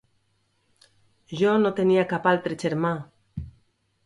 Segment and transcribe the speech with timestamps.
[1.41, 2.95] Jo no tenia cap altre germà!